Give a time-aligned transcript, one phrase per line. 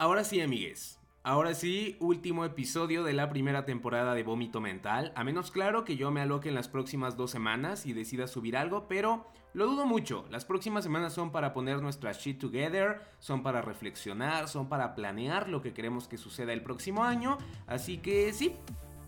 [0.00, 0.98] Ahora sí, amigues.
[1.24, 5.12] Ahora sí, último episodio de la primera temporada de Vómito Mental.
[5.14, 8.56] A menos claro que yo me aloque en las próximas dos semanas y decida subir
[8.56, 10.24] algo, pero lo dudo mucho.
[10.30, 15.50] Las próximas semanas son para poner nuestra shit together, son para reflexionar, son para planear
[15.50, 17.36] lo que queremos que suceda el próximo año.
[17.66, 18.56] Así que sí,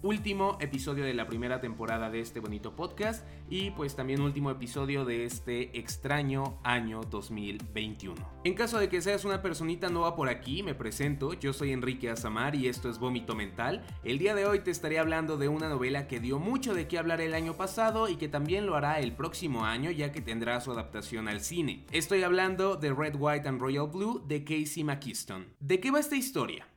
[0.02, 5.04] último episodio de la primera temporada de este bonito podcast y pues también último episodio
[5.04, 8.14] de este extraño año 2021.
[8.44, 12.10] En caso de que seas una personita nueva por aquí, me presento, yo soy Enrique
[12.10, 13.84] Azamar y esto es Vómito Mental.
[14.02, 16.98] El día de hoy te estaré hablando de una novela que dio mucho de qué
[16.98, 20.60] hablar el año pasado y que también lo hará el próximo año ya que tendrá
[20.60, 21.86] su adaptación al cine.
[21.93, 25.46] Estoy hablando de Red, White and Royal Blue de Casey McKeeston.
[25.60, 26.71] ¿De qué va esta historia?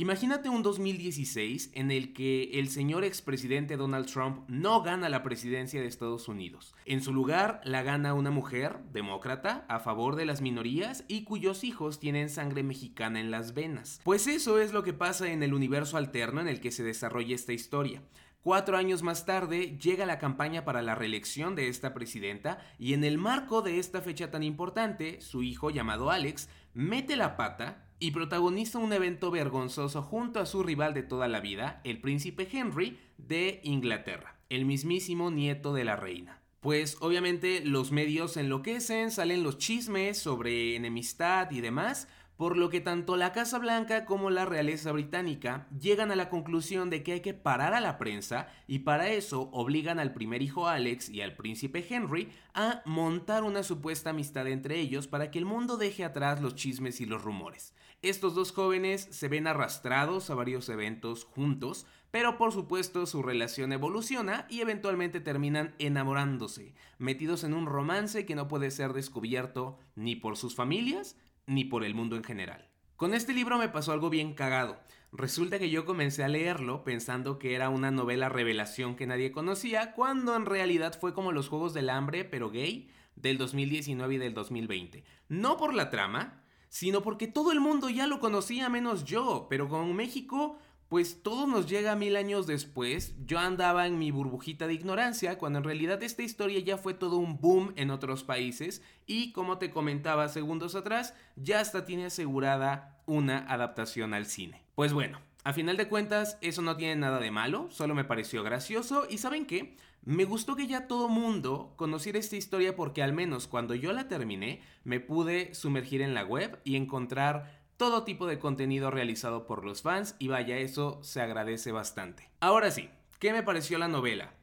[0.00, 5.78] Imagínate un 2016 en el que el señor expresidente Donald Trump no gana la presidencia
[5.78, 6.74] de Estados Unidos.
[6.86, 11.64] En su lugar la gana una mujer, demócrata, a favor de las minorías y cuyos
[11.64, 14.00] hijos tienen sangre mexicana en las venas.
[14.02, 17.34] Pues eso es lo que pasa en el universo alterno en el que se desarrolla
[17.34, 18.02] esta historia.
[18.42, 23.04] Cuatro años más tarde llega la campaña para la reelección de esta presidenta y en
[23.04, 28.10] el marco de esta fecha tan importante, su hijo llamado Alex mete la pata y
[28.10, 32.98] protagoniza un evento vergonzoso junto a su rival de toda la vida, el príncipe Henry
[33.18, 36.40] de Inglaterra, el mismísimo nieto de la reina.
[36.60, 42.08] Pues obviamente los medios enloquecen, salen los chismes sobre enemistad y demás,
[42.40, 46.88] por lo que tanto la Casa Blanca como la realeza británica llegan a la conclusión
[46.88, 50.66] de que hay que parar a la prensa y para eso obligan al primer hijo
[50.66, 55.44] Alex y al príncipe Henry a montar una supuesta amistad entre ellos para que el
[55.44, 57.74] mundo deje atrás los chismes y los rumores.
[58.00, 63.74] Estos dos jóvenes se ven arrastrados a varios eventos juntos, pero por supuesto su relación
[63.74, 70.16] evoluciona y eventualmente terminan enamorándose, metidos en un romance que no puede ser descubierto ni
[70.16, 71.18] por sus familias
[71.50, 72.68] ni por el mundo en general.
[72.94, 74.78] Con este libro me pasó algo bien cagado.
[75.12, 79.92] Resulta que yo comencé a leerlo pensando que era una novela revelación que nadie conocía,
[79.92, 84.32] cuando en realidad fue como los Juegos del Hambre, pero gay, del 2019 y del
[84.32, 85.02] 2020.
[85.28, 89.68] No por la trama, sino porque todo el mundo ya lo conocía menos yo, pero
[89.68, 90.58] con México
[90.90, 93.14] pues todo nos llega mil años después.
[93.24, 97.18] Yo andaba en mi burbujita de ignorancia cuando en realidad esta historia ya fue todo
[97.18, 103.00] un boom en otros países y como te comentaba segundos atrás, ya hasta tiene asegurada
[103.06, 104.64] una adaptación al cine.
[104.74, 108.42] Pues bueno, a final de cuentas eso no tiene nada de malo, solo me pareció
[108.42, 109.76] gracioso y ¿saben qué?
[110.02, 114.08] Me gustó que ya todo mundo conociera esta historia porque al menos cuando yo la
[114.08, 119.64] terminé me pude sumergir en la web y encontrar todo tipo de contenido realizado por
[119.64, 122.28] los fans y vaya, eso se agradece bastante.
[122.38, 124.34] Ahora sí, ¿qué me pareció la novela?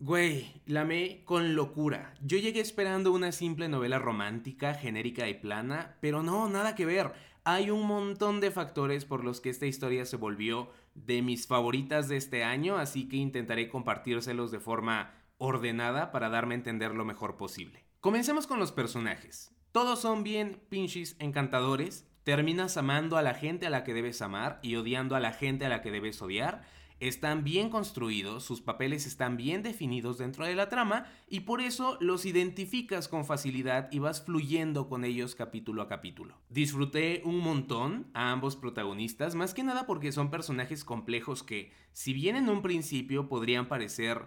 [0.00, 2.12] Güey, la amé con locura.
[2.20, 7.14] Yo llegué esperando una simple novela romántica, genérica y plana, pero no, nada que ver.
[7.42, 12.06] Hay un montón de factores por los que esta historia se volvió de mis favoritas
[12.06, 17.06] de este año, así que intentaré compartírselos de forma ordenada para darme a entender lo
[17.06, 17.86] mejor posible.
[18.00, 19.54] Comencemos con los personajes.
[19.72, 24.58] Todos son bien pinches encantadores, terminas amando a la gente a la que debes amar
[24.60, 26.62] y odiando a la gente a la que debes odiar.
[27.00, 31.96] Están bien construidos, sus papeles están bien definidos dentro de la trama y por eso
[32.02, 36.38] los identificas con facilidad y vas fluyendo con ellos capítulo a capítulo.
[36.50, 42.12] Disfruté un montón a ambos protagonistas, más que nada porque son personajes complejos que, si
[42.12, 44.26] bien en un principio podrían parecer,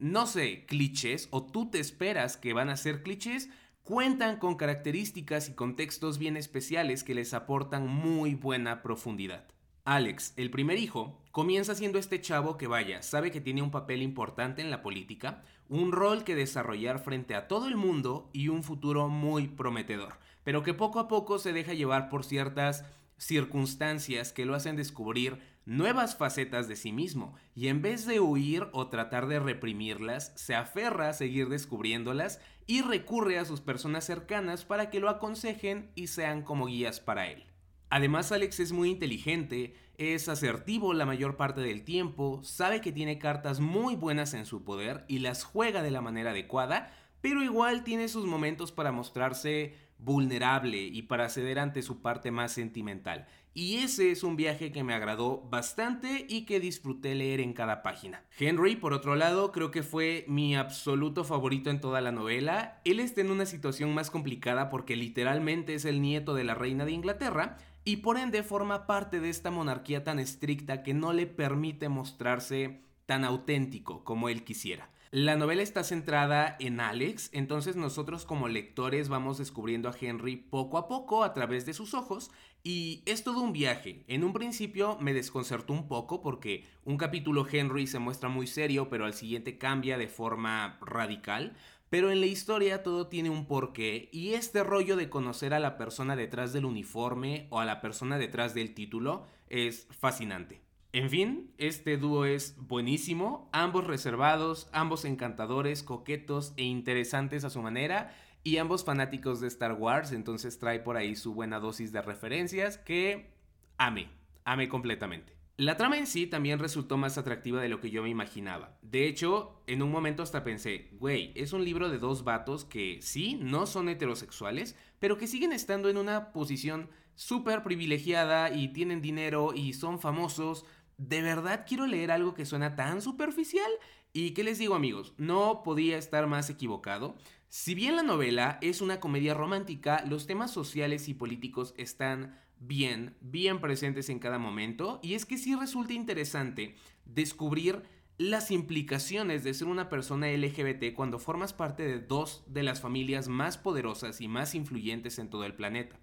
[0.00, 3.48] no sé, clichés o tú te esperas que van a ser clichés,
[3.88, 9.46] cuentan con características y contextos bien especiales que les aportan muy buena profundidad.
[9.86, 14.02] Alex, el primer hijo, comienza siendo este chavo que vaya, sabe que tiene un papel
[14.02, 18.62] importante en la política, un rol que desarrollar frente a todo el mundo y un
[18.62, 22.84] futuro muy prometedor, pero que poco a poco se deja llevar por ciertas
[23.18, 28.68] circunstancias que lo hacen descubrir nuevas facetas de sí mismo y en vez de huir
[28.72, 34.64] o tratar de reprimirlas, se aferra a seguir descubriéndolas y recurre a sus personas cercanas
[34.64, 37.44] para que lo aconsejen y sean como guías para él.
[37.90, 43.18] Además Alex es muy inteligente, es asertivo la mayor parte del tiempo, sabe que tiene
[43.18, 47.84] cartas muy buenas en su poder y las juega de la manera adecuada, pero igual
[47.84, 53.26] tiene sus momentos para mostrarse vulnerable y para ceder ante su parte más sentimental.
[53.54, 57.82] Y ese es un viaje que me agradó bastante y que disfruté leer en cada
[57.82, 58.22] página.
[58.38, 62.80] Henry, por otro lado, creo que fue mi absoluto favorito en toda la novela.
[62.84, 66.84] Él está en una situación más complicada porque literalmente es el nieto de la reina
[66.84, 71.26] de Inglaterra y por ende forma parte de esta monarquía tan estricta que no le
[71.26, 74.90] permite mostrarse tan auténtico como él quisiera.
[75.10, 80.76] La novela está centrada en Alex, entonces nosotros como lectores vamos descubriendo a Henry poco
[80.76, 82.30] a poco a través de sus ojos
[82.62, 84.04] y es todo un viaje.
[84.06, 88.90] En un principio me desconcertó un poco porque un capítulo Henry se muestra muy serio
[88.90, 91.56] pero al siguiente cambia de forma radical.
[91.88, 95.78] Pero en la historia todo tiene un porqué y este rollo de conocer a la
[95.78, 100.67] persona detrás del uniforme o a la persona detrás del título es fascinante.
[100.98, 107.62] En fin, este dúo es buenísimo, ambos reservados, ambos encantadores, coquetos e interesantes a su
[107.62, 112.02] manera, y ambos fanáticos de Star Wars, entonces trae por ahí su buena dosis de
[112.02, 113.30] referencias que
[113.76, 114.08] ame,
[114.44, 115.38] ame completamente.
[115.56, 118.76] La trama en sí también resultó más atractiva de lo que yo me imaginaba.
[118.82, 122.98] De hecho, en un momento hasta pensé, güey, es un libro de dos vatos que
[123.02, 129.02] sí, no son heterosexuales, pero que siguen estando en una posición súper privilegiada y tienen
[129.02, 130.64] dinero y son famosos,
[130.98, 133.70] ¿de verdad quiero leer algo que suena tan superficial?
[134.12, 135.14] ¿Y qué les digo amigos?
[135.16, 137.16] No podía estar más equivocado.
[137.48, 143.14] Si bien la novela es una comedia romántica, los temas sociales y políticos están bien,
[143.20, 145.00] bien presentes en cada momento.
[145.02, 146.74] Y es que sí resulta interesante
[147.06, 147.82] descubrir
[148.18, 153.28] las implicaciones de ser una persona LGBT cuando formas parte de dos de las familias
[153.28, 155.96] más poderosas y más influyentes en todo el planeta.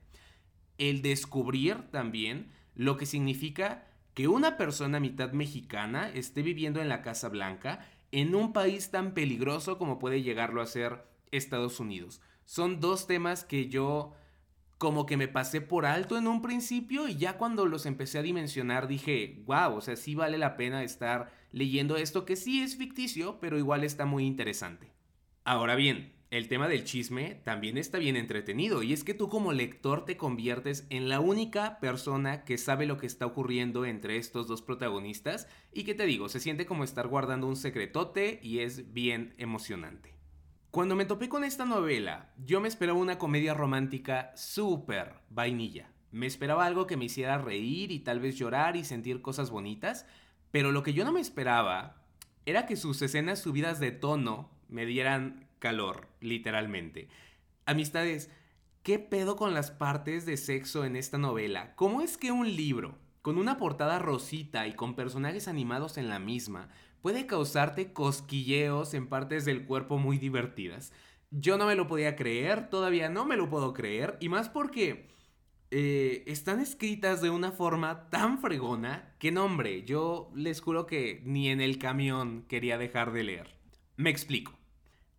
[0.77, 7.01] El descubrir también lo que significa que una persona mitad mexicana esté viviendo en la
[7.03, 12.21] Casa Blanca en un país tan peligroso como puede llegarlo a ser Estados Unidos.
[12.45, 14.13] Son dos temas que yo
[14.77, 18.23] como que me pasé por alto en un principio y ya cuando los empecé a
[18.23, 22.77] dimensionar dije, wow, o sea, sí vale la pena estar leyendo esto que sí es
[22.77, 24.93] ficticio, pero igual está muy interesante.
[25.43, 29.53] Ahora bien, el tema del chisme también está bien entretenido y es que tú como
[29.53, 34.45] lector te conviertes en la única persona que sabe lo que está ocurriendo entre estos
[34.45, 38.93] dos protagonistas y que te digo, se siente como estar guardando un secretote y es
[38.93, 40.13] bien emocionante.
[40.71, 45.89] Cuando me topé con esta novela, yo me esperaba una comedia romántica súper vainilla.
[46.11, 50.05] Me esperaba algo que me hiciera reír y tal vez llorar y sentir cosas bonitas,
[50.51, 52.03] pero lo que yo no me esperaba
[52.45, 57.07] era que sus escenas subidas de tono me dieran calor, literalmente.
[57.65, 58.29] Amistades,
[58.83, 61.75] ¿qué pedo con las partes de sexo en esta novela?
[61.75, 66.19] ¿Cómo es que un libro, con una portada rosita y con personajes animados en la
[66.19, 66.69] misma,
[67.01, 70.93] puede causarte cosquilleos en partes del cuerpo muy divertidas?
[71.31, 75.09] Yo no me lo podía creer, todavía no me lo puedo creer, y más porque
[75.71, 81.21] eh, están escritas de una forma tan fregona que no, hombre, yo les juro que
[81.25, 83.55] ni en el camión quería dejar de leer.
[83.97, 84.53] Me explico.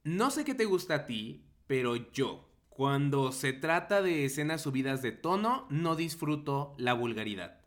[0.06, 5.02] No sé qué te gusta a ti, pero yo, cuando se trata de escenas subidas
[5.02, 7.58] de tono, no disfruto la vulgaridad.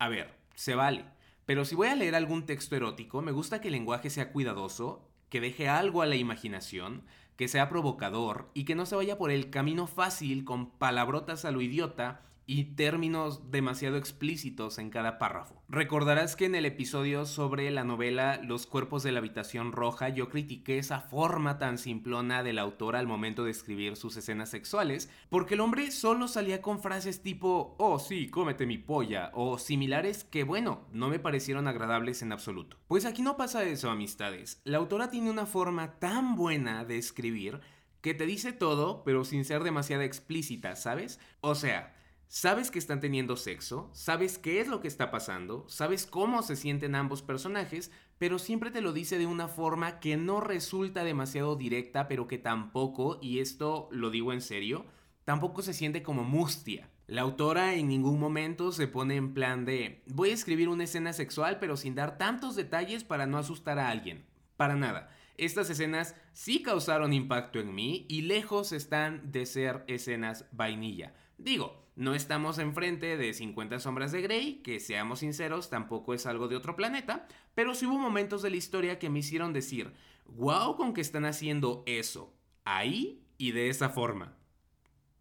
[0.00, 1.04] A ver, se vale.
[1.46, 5.08] Pero si voy a leer algún texto erótico, me gusta que el lenguaje sea cuidadoso,
[5.28, 7.04] que deje algo a la imaginación,
[7.36, 11.52] que sea provocador y que no se vaya por el camino fácil con palabrotas a
[11.52, 15.62] lo idiota y términos demasiado explícitos en cada párrafo.
[15.68, 20.30] Recordarás que en el episodio sobre la novela Los cuerpos de la habitación roja yo
[20.30, 25.54] critiqué esa forma tan simplona del autor al momento de escribir sus escenas sexuales, porque
[25.54, 30.42] el hombre solo salía con frases tipo, oh sí, cómete mi polla, o similares que
[30.42, 32.78] bueno, no me parecieron agradables en absoluto.
[32.88, 34.62] Pues aquí no pasa eso, amistades.
[34.64, 37.60] La autora tiene una forma tan buena de escribir
[38.00, 41.20] que te dice todo, pero sin ser demasiado explícita, ¿sabes?
[41.42, 41.94] O sea,
[42.30, 46.56] Sabes que están teniendo sexo, sabes qué es lo que está pasando, sabes cómo se
[46.56, 51.56] sienten ambos personajes, pero siempre te lo dice de una forma que no resulta demasiado
[51.56, 54.84] directa, pero que tampoco, y esto lo digo en serio,
[55.24, 56.90] tampoco se siente como mustia.
[57.06, 61.14] La autora en ningún momento se pone en plan de voy a escribir una escena
[61.14, 64.26] sexual pero sin dar tantos detalles para no asustar a alguien.
[64.58, 65.08] Para nada.
[65.38, 71.14] Estas escenas sí causaron impacto en mí y lejos están de ser escenas vainilla.
[71.38, 76.48] Digo, no estamos enfrente de 50 sombras de Grey, que seamos sinceros, tampoco es algo
[76.48, 79.92] de otro planeta, pero sí hubo momentos de la historia que me hicieron decir,
[80.26, 84.36] wow con que están haciendo eso, ahí y de esa forma.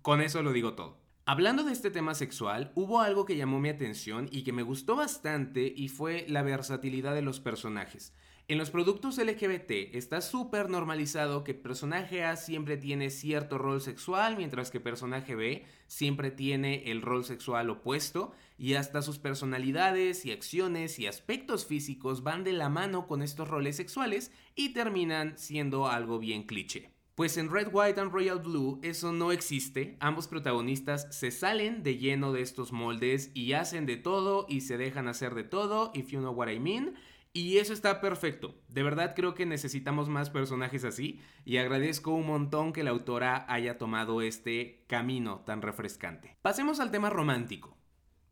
[0.01, 0.99] Con eso lo digo todo.
[1.25, 4.95] Hablando de este tema sexual, hubo algo que llamó mi atención y que me gustó
[4.95, 8.13] bastante y fue la versatilidad de los personajes.
[8.49, 14.37] En los productos LGBT está súper normalizado que personaje A siempre tiene cierto rol sexual,
[14.37, 20.31] mientras que personaje B siempre tiene el rol sexual opuesto, y hasta sus personalidades y
[20.31, 25.89] acciones y aspectos físicos van de la mano con estos roles sexuales y terminan siendo
[25.89, 26.89] algo bien cliché.
[27.15, 31.97] Pues en Red, White and Royal Blue eso no existe, ambos protagonistas se salen de
[31.97, 36.11] lleno de estos moldes y hacen de todo y se dejan hacer de todo, if
[36.11, 36.93] you know what I mean,
[37.37, 38.55] Y eso está perfecto.
[38.67, 43.45] De verdad creo que necesitamos más personajes así y agradezco un montón que la autora
[43.47, 46.35] haya tomado este camino tan refrescante.
[46.41, 47.77] Pasemos al tema romántico.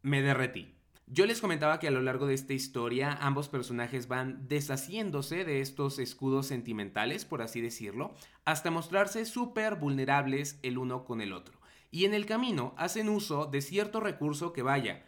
[0.02, 0.74] Me derretí.
[1.06, 5.62] Yo les comentaba que a lo largo de esta historia ambos personajes van deshaciéndose de
[5.62, 11.62] estos escudos sentimentales, por así decirlo, hasta mostrarse súper vulnerables el uno con el otro.
[11.92, 15.06] Y en el camino hacen uso de cierto recurso que vaya,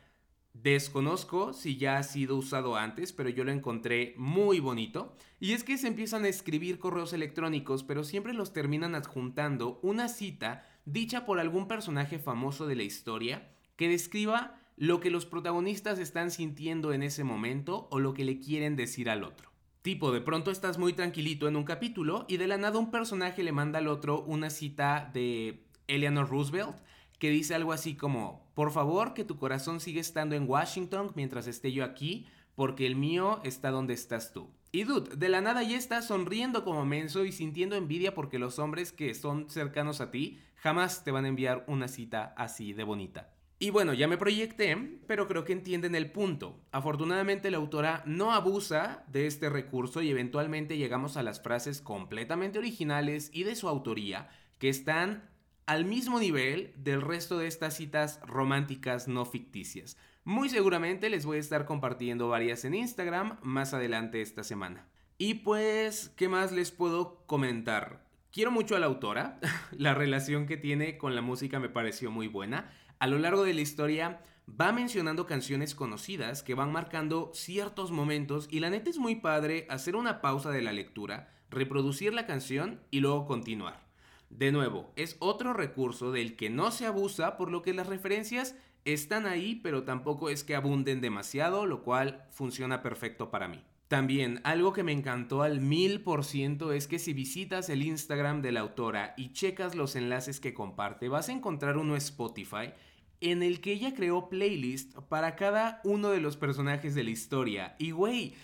[0.63, 5.15] desconozco si ya ha sido usado antes, pero yo lo encontré muy bonito.
[5.39, 10.07] Y es que se empiezan a escribir correos electrónicos, pero siempre los terminan adjuntando una
[10.07, 15.99] cita dicha por algún personaje famoso de la historia que describa lo que los protagonistas
[15.99, 19.51] están sintiendo en ese momento o lo que le quieren decir al otro.
[19.81, 23.43] Tipo, de pronto estás muy tranquilito en un capítulo y de la nada un personaje
[23.43, 26.75] le manda al otro una cita de Eleanor Roosevelt
[27.19, 31.47] que dice algo así como, por favor que tu corazón siga estando en Washington mientras
[31.47, 34.49] esté yo aquí, porque el mío está donde estás tú.
[34.71, 38.59] Y dude, de la nada ya estás sonriendo como menso y sintiendo envidia porque los
[38.59, 42.83] hombres que son cercanos a ti jamás te van a enviar una cita así de
[42.83, 43.33] bonita.
[43.59, 46.59] Y bueno, ya me proyecté, pero creo que entienden el punto.
[46.71, 52.59] Afortunadamente la autora no abusa de este recurso y eventualmente llegamos a las frases completamente
[52.59, 55.27] originales y de su autoría que están
[55.67, 59.97] al mismo nivel del resto de estas citas románticas no ficticias.
[60.23, 64.87] Muy seguramente les voy a estar compartiendo varias en Instagram más adelante esta semana.
[65.19, 68.07] Y pues, ¿qué más les puedo comentar?
[68.31, 69.39] Quiero mucho a la autora,
[69.71, 73.53] la relación que tiene con la música me pareció muy buena a lo largo de
[73.53, 78.97] la historia va mencionando canciones conocidas que van marcando ciertos momentos y la neta es
[78.97, 83.86] muy padre hacer una pausa de la lectura, reproducir la canción y luego continuar.
[84.29, 88.55] De nuevo, es otro recurso del que no se abusa por lo que las referencias
[88.85, 93.63] están ahí pero tampoco es que abunden demasiado, lo cual funciona perfecto para mí.
[93.87, 98.41] También algo que me encantó al mil por ciento es que si visitas el Instagram
[98.41, 102.73] de la autora y checas los enlaces que comparte, vas a encontrar uno Spotify
[103.21, 107.75] en el que ella creó playlist para cada uno de los personajes de la historia.
[107.79, 108.35] Y güey,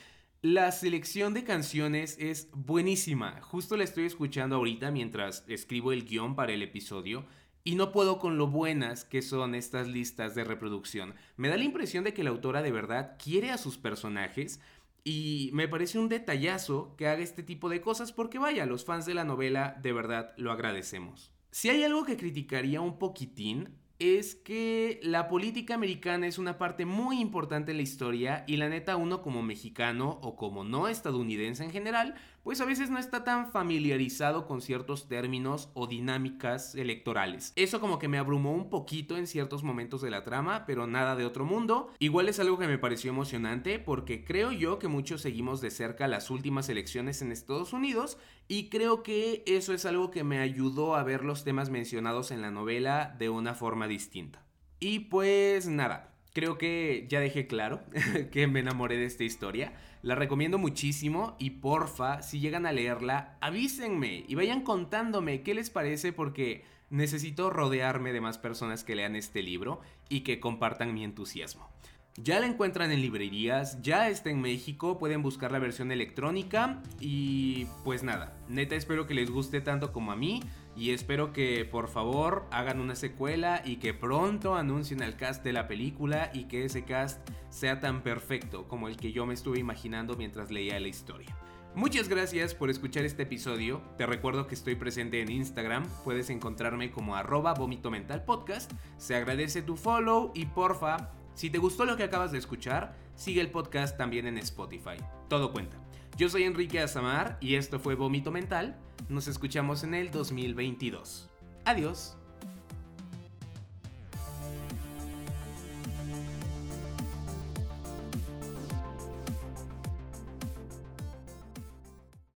[0.43, 3.39] la selección de canciones es buenísima.
[3.41, 7.25] Justo la estoy escuchando ahorita mientras escribo el guion para el episodio.
[7.63, 11.15] Y no puedo con lo buenas que son estas listas de reproducción.
[11.37, 14.59] Me da la impresión de que la autora de verdad quiere a sus personajes
[15.05, 19.05] y me parece un detallazo que haga este tipo de cosas porque vaya, los fans
[19.05, 21.31] de la novela de verdad lo agradecemos.
[21.51, 26.85] Si hay algo que criticaría un poquitín es que la política americana es una parte
[26.85, 31.63] muy importante en la historia y la neta uno como mexicano o como no estadounidense
[31.63, 37.53] en general, pues a veces no está tan familiarizado con ciertos términos o dinámicas electorales.
[37.55, 41.15] Eso como que me abrumó un poquito en ciertos momentos de la trama, pero nada
[41.15, 41.91] de otro mundo.
[41.99, 46.07] Igual es algo que me pareció emocionante porque creo yo que muchos seguimos de cerca
[46.07, 50.95] las últimas elecciones en Estados Unidos y creo que eso es algo que me ayudó
[50.95, 54.43] a ver los temas mencionados en la novela de una forma distinta.
[54.79, 57.81] Y pues nada, creo que ya dejé claro
[58.31, 59.73] que me enamoré de esta historia.
[60.01, 65.69] La recomiendo muchísimo y porfa, si llegan a leerla, avísenme y vayan contándome qué les
[65.69, 71.03] parece porque necesito rodearme de más personas que lean este libro y que compartan mi
[71.03, 71.69] entusiasmo.
[72.17, 77.65] Ya la encuentran en librerías, ya está en México, pueden buscar la versión electrónica y
[77.83, 80.41] pues nada, neta espero que les guste tanto como a mí
[80.75, 85.53] y espero que por favor hagan una secuela y que pronto anuncien el cast de
[85.53, 89.59] la película y que ese cast sea tan perfecto como el que yo me estuve
[89.59, 91.35] imaginando mientras leía la historia.
[91.75, 93.81] Muchas gracias por escuchar este episodio.
[93.97, 95.87] Te recuerdo que estoy presente en Instagram.
[96.03, 98.71] Puedes encontrarme como arroba vómito mental podcast.
[98.97, 103.41] Se agradece tu follow y porfa, si te gustó lo que acabas de escuchar, sigue
[103.41, 104.97] el podcast también en Spotify.
[105.29, 105.82] Todo cuenta.
[106.15, 108.77] Yo soy Enrique Azamar y esto fue Vómito Mental.
[109.09, 111.31] Nos escuchamos en el 2022.
[111.65, 112.17] Adiós.